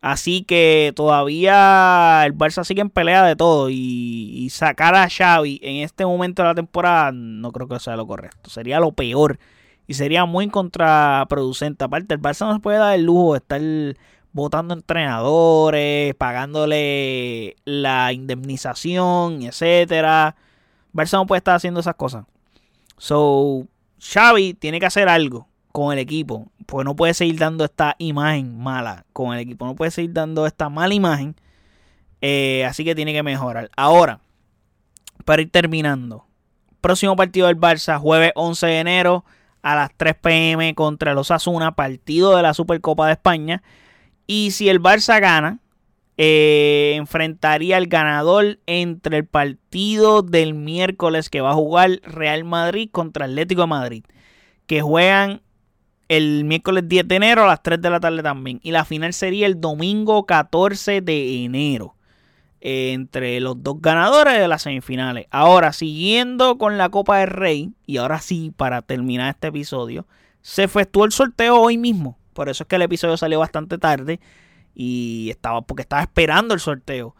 Así 0.00 0.42
que 0.42 0.92
todavía 0.94 2.26
el 2.26 2.36
Barça 2.36 2.62
sigue 2.64 2.82
en 2.82 2.90
pelea 2.90 3.24
de 3.24 3.36
todo 3.36 3.70
y, 3.70 4.48
sacar 4.50 4.94
a 4.94 5.08
Xavi 5.08 5.60
en 5.62 5.76
este 5.82 6.04
momento 6.04 6.42
de 6.42 6.48
la 6.48 6.54
temporada 6.54 7.10
no 7.12 7.50
creo 7.52 7.68
que 7.68 7.80
sea 7.80 7.96
lo 7.96 8.06
correcto. 8.06 8.50
Sería 8.50 8.80
lo 8.80 8.92
peor 8.92 9.38
y 9.86 9.94
sería 9.94 10.26
muy 10.26 10.48
contraproducente. 10.48 11.84
Aparte, 11.84 12.14
el 12.14 12.20
Barça 12.20 12.46
no 12.46 12.54
se 12.54 12.60
puede 12.60 12.78
dar 12.78 12.94
el 12.94 13.04
lujo 13.04 13.32
de 13.32 13.38
estar 13.38 13.60
votando 14.34 14.74
entrenadores, 14.74 16.14
pagándole 16.16 17.56
la 17.64 18.12
indemnización, 18.12 19.42
etcétera. 19.42 20.36
Barça 20.92 21.12
no 21.12 21.26
puede 21.26 21.38
estar 21.38 21.54
haciendo 21.54 21.80
esas 21.80 21.94
cosas. 21.94 22.26
So, 22.98 23.66
Xavi 24.00 24.54
tiene 24.54 24.80
que 24.80 24.86
hacer 24.86 25.08
algo 25.08 25.48
con 25.72 25.92
el 25.92 25.98
equipo, 25.98 26.48
pues 26.66 26.84
no 26.84 26.94
puede 26.94 27.14
seguir 27.14 27.38
dando 27.38 27.64
esta 27.64 27.96
imagen 27.98 28.58
mala 28.58 29.06
con 29.12 29.32
el 29.32 29.40
equipo, 29.40 29.66
no 29.66 29.74
puede 29.74 29.90
seguir 29.92 30.12
dando 30.12 30.46
esta 30.46 30.68
mala 30.68 30.94
imagen. 30.94 31.36
Eh, 32.20 32.64
así 32.64 32.84
que 32.84 32.94
tiene 32.94 33.12
que 33.12 33.22
mejorar. 33.22 33.70
Ahora, 33.76 34.20
para 35.24 35.42
ir 35.42 35.50
terminando, 35.50 36.26
próximo 36.80 37.14
partido 37.14 37.46
del 37.46 37.58
Barça, 37.58 37.98
jueves 37.98 38.32
11 38.34 38.66
de 38.66 38.78
enero 38.80 39.24
a 39.62 39.76
las 39.76 39.90
3 39.96 40.16
pm 40.16 40.74
contra 40.74 41.14
los 41.14 41.30
Asuna, 41.30 41.74
partido 41.76 42.36
de 42.36 42.42
la 42.42 42.52
Supercopa 42.52 43.06
de 43.06 43.12
España. 43.12 43.62
Y 44.26 44.52
si 44.52 44.68
el 44.68 44.80
Barça 44.80 45.20
gana, 45.20 45.60
eh, 46.16 46.94
enfrentaría 46.96 47.76
al 47.76 47.86
ganador 47.86 48.60
entre 48.66 49.18
el 49.18 49.26
partido 49.26 50.22
del 50.22 50.54
miércoles 50.54 51.28
que 51.28 51.40
va 51.40 51.50
a 51.50 51.54
jugar 51.54 52.00
Real 52.04 52.44
Madrid 52.44 52.88
contra 52.90 53.26
Atlético 53.26 53.62
de 53.62 53.66
Madrid. 53.66 54.04
Que 54.66 54.80
juegan 54.80 55.42
el 56.08 56.44
miércoles 56.44 56.84
10 56.86 57.08
de 57.08 57.16
enero 57.16 57.44
a 57.44 57.48
las 57.48 57.62
3 57.62 57.80
de 57.80 57.90
la 57.90 58.00
tarde 58.00 58.22
también. 58.22 58.60
Y 58.62 58.70
la 58.70 58.84
final 58.84 59.12
sería 59.12 59.46
el 59.46 59.60
domingo 59.60 60.24
14 60.24 61.00
de 61.00 61.44
enero. 61.44 61.96
Eh, 62.66 62.92
entre 62.92 63.40
los 63.40 63.62
dos 63.62 63.76
ganadores 63.82 64.38
de 64.38 64.48
las 64.48 64.62
semifinales. 64.62 65.26
Ahora, 65.30 65.74
siguiendo 65.74 66.56
con 66.56 66.78
la 66.78 66.88
Copa 66.88 67.18
del 67.18 67.28
Rey. 67.28 67.72
Y 67.86 67.98
ahora 67.98 68.20
sí, 68.20 68.52
para 68.56 68.80
terminar 68.80 69.34
este 69.34 69.48
episodio. 69.48 70.06
Se 70.40 70.62
efectuó 70.64 71.04
el 71.04 71.12
sorteo 71.12 71.60
hoy 71.60 71.76
mismo. 71.76 72.16
Por 72.34 72.48
eso 72.48 72.64
es 72.64 72.68
que 72.68 72.76
el 72.76 72.82
episodio 72.82 73.16
salió 73.16 73.38
bastante 73.38 73.78
tarde. 73.78 74.20
Y 74.74 75.28
estaba, 75.30 75.62
porque 75.62 75.82
estaba 75.82 76.02
esperando 76.02 76.52
el 76.52 76.60
sorteo. 76.60 77.14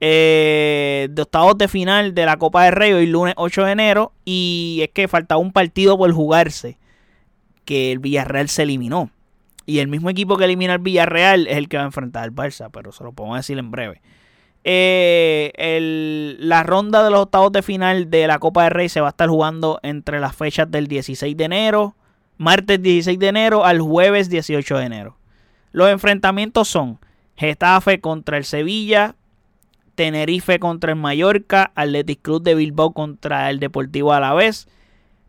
Eh, 0.00 1.08
de 1.10 1.22
octavos 1.22 1.58
de 1.58 1.66
final 1.66 2.14
de 2.14 2.24
la 2.26 2.36
Copa 2.36 2.62
de 2.64 2.70
Rey, 2.70 2.92
hoy 2.92 3.06
lunes 3.06 3.34
8 3.36 3.64
de 3.64 3.72
enero. 3.72 4.12
Y 4.24 4.80
es 4.82 4.90
que 4.90 5.08
faltaba 5.08 5.40
un 5.40 5.52
partido 5.52 5.98
por 5.98 6.12
jugarse. 6.12 6.78
Que 7.64 7.90
el 7.92 7.98
Villarreal 7.98 8.48
se 8.48 8.62
eliminó. 8.62 9.10
Y 9.66 9.80
el 9.80 9.88
mismo 9.88 10.08
equipo 10.10 10.36
que 10.36 10.44
elimina 10.44 10.74
al 10.74 10.78
Villarreal 10.78 11.46
es 11.46 11.56
el 11.56 11.68
que 11.68 11.76
va 11.78 11.82
a 11.82 11.86
enfrentar 11.86 12.24
al 12.24 12.32
Barça. 12.32 12.70
Pero 12.72 12.92
se 12.92 13.02
lo 13.02 13.12
podemos 13.12 13.38
decir 13.38 13.58
en 13.58 13.70
breve. 13.70 14.00
Eh, 14.64 16.36
la 16.40 16.62
ronda 16.62 17.02
de 17.02 17.10
los 17.10 17.20
octavos 17.20 17.52
de 17.52 17.62
final 17.62 18.10
de 18.10 18.26
la 18.26 18.38
Copa 18.38 18.64
de 18.64 18.70
Rey 18.70 18.88
se 18.88 19.00
va 19.00 19.08
a 19.08 19.10
estar 19.10 19.28
jugando 19.28 19.80
entre 19.82 20.20
las 20.20 20.36
fechas 20.36 20.70
del 20.70 20.88
16 20.88 21.36
de 21.36 21.44
enero 21.44 21.96
martes 22.38 22.80
16 22.80 23.18
de 23.18 23.28
enero 23.28 23.64
al 23.64 23.80
jueves 23.80 24.30
18 24.30 24.78
de 24.78 24.84
enero. 24.84 25.16
Los 25.72 25.90
enfrentamientos 25.90 26.68
son 26.68 26.98
Getafe 27.36 28.00
contra 28.00 28.38
el 28.38 28.44
Sevilla, 28.44 29.16
Tenerife 29.94 30.58
contra 30.58 30.92
el 30.92 30.98
Mallorca, 30.98 31.72
Athletic 31.74 32.22
Club 32.22 32.42
de 32.42 32.54
Bilbao 32.54 32.92
contra 32.92 33.50
el 33.50 33.58
Deportivo 33.58 34.12
Alavés, 34.12 34.68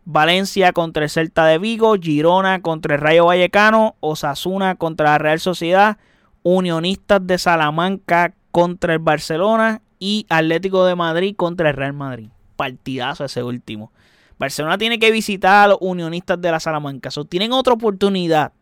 Valencia 0.04 0.72
contra 0.72 1.04
el 1.04 1.10
Celta 1.10 1.44
de 1.44 1.58
Vigo, 1.58 1.96
Girona 2.00 2.62
contra 2.62 2.94
el 2.94 3.00
Rayo 3.00 3.26
Vallecano, 3.26 3.96
Osasuna 4.00 4.76
contra 4.76 5.10
la 5.10 5.18
Real 5.18 5.40
Sociedad, 5.40 5.98
Unionistas 6.42 7.26
de 7.26 7.36
Salamanca 7.36 8.34
contra 8.50 8.94
el 8.94 8.98
Barcelona 8.98 9.82
y 9.98 10.26
Atlético 10.30 10.84
de 10.84 10.96
Madrid 10.96 11.34
contra 11.36 11.70
el 11.70 11.76
Real 11.76 11.92
Madrid. 11.92 12.30
Partidazo 12.56 13.24
ese 13.24 13.42
último. 13.42 13.92
Barcelona 14.40 14.78
tiene 14.78 14.98
que 14.98 15.10
visitar 15.10 15.64
a 15.64 15.68
los 15.68 15.78
unionistas 15.82 16.40
de 16.40 16.50
la 16.50 16.58
Salamanca. 16.58 17.10
tienen 17.28 17.52
otra 17.52 17.74
oportunidad 17.74 18.52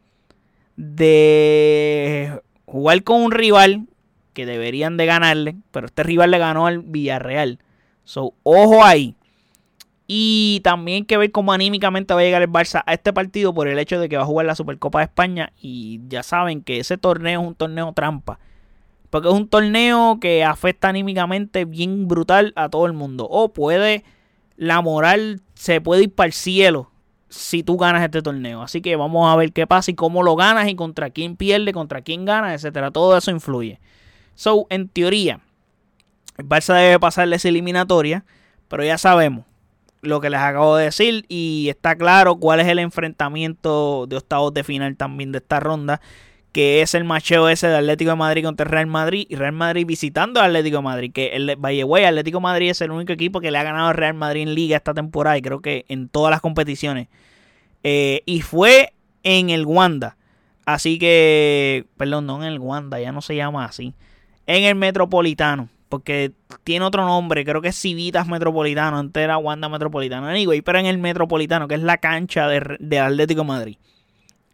de 0.74 2.42
jugar 2.66 3.04
con 3.04 3.22
un 3.22 3.30
rival 3.30 3.86
que 4.32 4.44
deberían 4.44 4.96
de 4.96 5.06
ganarle, 5.06 5.54
pero 5.70 5.86
este 5.86 6.02
rival 6.02 6.32
le 6.32 6.38
ganó 6.38 6.66
al 6.66 6.80
Villarreal. 6.80 7.60
So, 8.02 8.34
ojo 8.42 8.84
ahí. 8.84 9.14
Y 10.08 10.62
también 10.64 11.04
que 11.04 11.16
ver 11.16 11.30
cómo 11.30 11.52
anímicamente 11.52 12.12
va 12.12 12.22
a 12.22 12.24
llegar 12.24 12.42
el 12.42 12.50
Barça 12.50 12.82
a 12.84 12.94
este 12.94 13.12
partido 13.12 13.54
por 13.54 13.68
el 13.68 13.78
hecho 13.78 14.00
de 14.00 14.08
que 14.08 14.16
va 14.16 14.24
a 14.24 14.26
jugar 14.26 14.46
la 14.46 14.56
Supercopa 14.56 14.98
de 14.98 15.04
España. 15.04 15.52
Y 15.62 16.00
ya 16.08 16.24
saben 16.24 16.60
que 16.62 16.80
ese 16.80 16.98
torneo 16.98 17.40
es 17.40 17.46
un 17.46 17.54
torneo 17.54 17.92
trampa. 17.92 18.40
Porque 19.10 19.28
es 19.28 19.34
un 19.34 19.46
torneo 19.46 20.18
que 20.20 20.42
afecta 20.42 20.88
anímicamente 20.88 21.66
bien 21.66 22.08
brutal 22.08 22.52
a 22.56 22.68
todo 22.68 22.86
el 22.86 22.94
mundo. 22.94 23.28
O 23.30 23.52
puede 23.52 24.02
la 24.56 24.82
moral 24.82 25.40
se 25.58 25.80
puede 25.80 26.04
ir 26.04 26.14
para 26.14 26.28
el 26.28 26.32
cielo 26.32 26.88
si 27.28 27.64
tú 27.64 27.76
ganas 27.76 28.04
este 28.04 28.22
torneo. 28.22 28.62
Así 28.62 28.80
que 28.80 28.94
vamos 28.94 29.28
a 29.28 29.34
ver 29.34 29.52
qué 29.52 29.66
pasa 29.66 29.90
y 29.90 29.94
cómo 29.94 30.22
lo 30.22 30.36
ganas 30.36 30.68
y 30.68 30.76
contra 30.76 31.10
quién 31.10 31.34
pierde, 31.34 31.72
contra 31.72 32.00
quién 32.00 32.24
gana, 32.24 32.54
etcétera. 32.54 32.92
Todo 32.92 33.18
eso 33.18 33.32
influye. 33.32 33.80
So, 34.36 34.68
en 34.70 34.88
teoría, 34.88 35.40
el 36.36 36.48
Barça 36.48 36.76
debe 36.76 37.00
pasarle 37.00 37.34
esa 37.34 37.48
eliminatoria, 37.48 38.24
pero 38.68 38.84
ya 38.84 38.98
sabemos 38.98 39.46
lo 40.00 40.20
que 40.20 40.30
les 40.30 40.38
acabo 40.38 40.76
de 40.76 40.84
decir 40.84 41.24
y 41.28 41.66
está 41.68 41.96
claro 41.96 42.36
cuál 42.36 42.60
es 42.60 42.68
el 42.68 42.78
enfrentamiento 42.78 44.06
de 44.06 44.16
octavos 44.16 44.54
de 44.54 44.62
final 44.62 44.96
también 44.96 45.32
de 45.32 45.38
esta 45.38 45.58
ronda 45.58 46.00
que 46.58 46.82
es 46.82 46.94
el 46.94 47.04
macheo 47.04 47.48
ese 47.48 47.68
de 47.68 47.76
Atlético 47.76 48.10
de 48.10 48.16
Madrid 48.16 48.42
contra 48.42 48.66
Real 48.66 48.88
Madrid 48.88 49.28
y 49.28 49.36
Real 49.36 49.52
Madrid 49.52 49.86
visitando 49.86 50.40
al 50.40 50.46
Atlético 50.46 50.82
Madrid, 50.82 51.12
que 51.12 51.28
el 51.36 51.56
Way 51.56 52.02
Atlético 52.02 52.40
Madrid 52.40 52.70
es 52.70 52.80
el 52.80 52.90
único 52.90 53.12
equipo 53.12 53.40
que 53.40 53.52
le 53.52 53.58
ha 53.58 53.62
ganado 53.62 53.86
al 53.86 53.94
Real 53.94 54.14
Madrid 54.14 54.42
en 54.42 54.56
liga 54.56 54.76
esta 54.76 54.92
temporada 54.92 55.38
y 55.38 55.42
creo 55.42 55.60
que 55.60 55.84
en 55.88 56.08
todas 56.08 56.32
las 56.32 56.40
competiciones. 56.40 57.06
Eh, 57.84 58.24
y 58.26 58.40
fue 58.40 58.92
en 59.22 59.50
el 59.50 59.66
Wanda. 59.66 60.16
Así 60.66 60.98
que, 60.98 61.86
perdón, 61.96 62.26
no 62.26 62.42
en 62.42 62.52
el 62.52 62.58
Wanda, 62.58 62.98
ya 62.98 63.12
no 63.12 63.20
se 63.20 63.36
llama 63.36 63.64
así. 63.64 63.94
En 64.48 64.64
el 64.64 64.74
Metropolitano, 64.74 65.68
porque 65.88 66.32
tiene 66.64 66.84
otro 66.84 67.04
nombre, 67.04 67.44
creo 67.44 67.62
que 67.62 67.68
es 67.68 67.76
Civitas 67.76 68.26
Metropolitano, 68.26 68.98
antes 68.98 69.22
era 69.22 69.38
Wanda 69.38 69.68
Metropolitano. 69.68 70.26
Anyway, 70.26 70.60
pero 70.62 70.80
en 70.80 70.86
el 70.86 70.98
Metropolitano, 70.98 71.68
que 71.68 71.76
es 71.76 71.82
la 71.82 71.98
cancha 71.98 72.48
de, 72.48 72.98
Atlético 72.98 73.44
Madrid. 73.44 73.76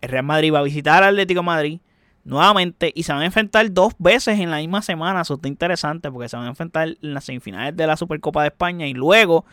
El 0.02 0.10
Real 0.10 0.24
Madrid 0.24 0.52
va 0.52 0.58
a 0.58 0.64
visitar 0.64 1.02
al 1.02 1.14
Atlético 1.14 1.42
Madrid 1.42 1.80
nuevamente 2.24 2.92
y 2.94 3.02
se 3.04 3.12
van 3.12 3.22
a 3.22 3.26
enfrentar 3.26 3.70
dos 3.72 3.92
veces 3.98 4.40
en 4.40 4.50
la 4.50 4.58
misma 4.58 4.82
semana. 4.82 5.20
Eso 5.20 5.34
está 5.34 5.48
interesante 5.48 6.10
porque 6.10 6.28
se 6.28 6.36
van 6.36 6.46
a 6.46 6.50
enfrentar 6.50 6.88
en 6.88 7.14
las 7.14 7.24
semifinales 7.24 7.76
de 7.76 7.86
la 7.86 7.96
Supercopa 7.96 8.42
de 8.42 8.48
España 8.48 8.86
y 8.86 8.94
luego 8.94 9.44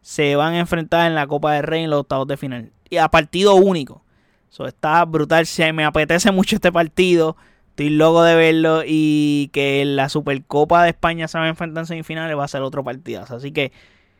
se 0.00 0.36
van 0.36 0.54
a 0.54 0.58
enfrentar 0.58 1.06
en 1.06 1.14
la 1.14 1.26
Copa 1.26 1.52
del 1.54 1.62
Rey 1.62 1.84
en 1.84 1.90
los 1.90 2.00
octavos 2.00 2.26
de 2.26 2.36
final. 2.36 2.72
Y 2.90 2.96
a 2.96 3.08
partido 3.08 3.54
único. 3.54 4.02
Eso 4.50 4.66
está 4.66 5.04
brutal. 5.04 5.46
Se 5.46 5.72
me 5.72 5.84
apetece 5.84 6.30
mucho 6.30 6.56
este 6.56 6.70
partido. 6.70 7.36
Estoy 7.70 7.90
loco 7.90 8.22
de 8.22 8.36
verlo. 8.36 8.82
Y 8.86 9.48
que 9.52 9.84
la 9.84 10.08
Supercopa 10.08 10.82
de 10.82 10.90
España 10.90 11.26
se 11.26 11.38
va 11.38 11.44
a 11.44 11.48
enfrentar 11.48 11.82
en 11.82 11.86
semifinales 11.86 12.36
va 12.36 12.44
a 12.44 12.48
ser 12.48 12.62
otro 12.62 12.84
partido. 12.84 13.24
Así 13.28 13.50
que 13.50 13.72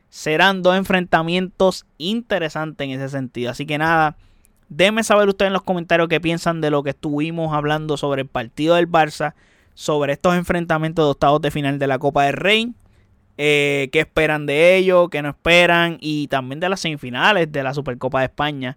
serán 0.09 0.63
dos 0.63 0.77
enfrentamientos 0.77 1.87
interesantes 1.99 2.85
en 2.87 2.93
ese 2.93 3.11
sentido. 3.11 3.51
Así 3.51 3.67
que 3.67 3.79
nada. 3.79 4.17
Déjenme 4.77 5.05
saber 5.05 5.29
ustedes 5.29 5.51
en 5.51 5.53
los 5.53 5.63
comentarios 5.63 6.09
qué 6.09 6.21
piensan 6.21 6.61
de 6.61 6.69
lo 6.69 6.83
que 6.83 6.91
estuvimos 6.91 7.55
hablando 7.55 7.97
sobre 7.97 8.23
el 8.23 8.29
partido 8.29 8.75
del 8.75 8.91
Barça, 8.91 9.35
sobre 9.75 10.15
estos 10.15 10.35
enfrentamientos 10.35 11.07
de 11.07 11.11
octavos 11.13 11.41
de 11.43 11.53
final 11.53 11.79
de 11.79 11.87
la 11.87 12.01
Copa 12.01 12.25
del 12.25 12.33
Rey. 12.33 12.73
Eh, 13.39 13.89
qué 13.93 14.01
esperan 14.01 14.47
de 14.47 14.75
ellos, 14.75 15.11
qué 15.11 15.23
no 15.23 15.29
esperan 15.29 15.99
y 16.01 16.27
también 16.27 16.59
de 16.59 16.69
las 16.69 16.81
semifinales 16.81 17.53
de 17.53 17.63
la 17.63 17.73
Supercopa 17.73 18.19
de 18.19 18.27
España. 18.27 18.77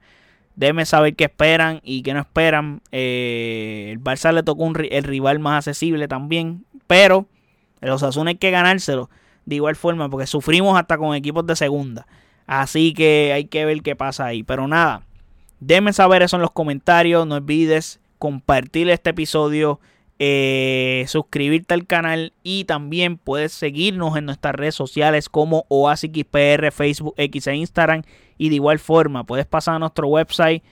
Déjenme 0.55 0.85
saber 0.85 1.15
qué 1.15 1.23
esperan 1.23 1.81
y 1.83 2.03
qué 2.03 2.13
no 2.13 2.19
esperan. 2.19 2.81
Eh, 2.91 3.89
el 3.91 3.99
Barça 3.99 4.31
le 4.31 4.43
tocó 4.43 4.65
un, 4.65 4.77
el 4.87 5.03
rival 5.03 5.39
más 5.39 5.65
accesible 5.65 6.07
también. 6.07 6.63
Pero 6.85 7.25
los 7.81 8.03
Osasuna 8.03 8.29
hay 8.29 8.35
que 8.35 8.51
ganárselo 8.51 9.09
de 9.45 9.55
igual 9.55 9.75
forma 9.75 10.09
porque 10.09 10.27
sufrimos 10.27 10.77
hasta 10.77 10.99
con 10.99 11.15
equipos 11.15 11.47
de 11.47 11.55
segunda. 11.55 12.05
Así 12.45 12.93
que 12.93 13.31
hay 13.33 13.45
que 13.45 13.65
ver 13.65 13.81
qué 13.81 13.95
pasa 13.95 14.25
ahí. 14.25 14.43
Pero 14.43 14.67
nada, 14.67 15.06
déjenme 15.59 15.93
saber 15.93 16.21
eso 16.21 16.35
en 16.35 16.41
los 16.41 16.51
comentarios. 16.51 17.25
No 17.27 17.35
olvides 17.35 17.99
compartir 18.19 18.89
este 18.89 19.11
episodio. 19.11 19.79
Eh, 20.19 21.05
suscribirte 21.07 21.75
al 21.75 21.85
canal 21.85 22.33
y 22.41 22.63
también 22.63 23.17
puedes 23.17 23.51
seguirnos 23.51 24.17
en 24.17 24.25
nuestras 24.25 24.55
redes 24.55 24.73
sociales 24.73 25.29
como 25.29 25.65
OasisXPR, 25.69 26.71
Facebook, 26.71 27.13
X 27.17 27.45
e 27.45 27.55
Instagram 27.55 28.01
y 28.35 28.49
de 28.49 28.55
igual 28.55 28.79
forma 28.79 29.25
puedes 29.25 29.45
pasar 29.45 29.75
a 29.75 29.79
nuestro 29.79 30.07
website 30.07 30.63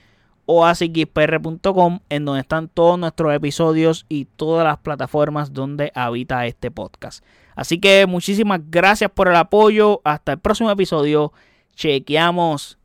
oasisxpr.com 0.46 2.00
en 2.08 2.24
donde 2.24 2.40
están 2.40 2.68
todos 2.68 2.98
nuestros 2.98 3.34
episodios 3.34 4.06
y 4.08 4.24
todas 4.24 4.64
las 4.64 4.78
plataformas 4.78 5.52
donde 5.52 5.92
habita 5.94 6.46
este 6.46 6.70
podcast. 6.70 7.24
Así 7.54 7.78
que 7.78 8.06
muchísimas 8.06 8.60
gracias 8.68 9.10
por 9.10 9.28
el 9.28 9.36
apoyo. 9.36 10.00
Hasta 10.04 10.32
el 10.32 10.38
próximo 10.38 10.70
episodio. 10.70 11.32
Chequeamos. 11.74 12.78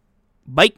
Bye. 0.45 0.75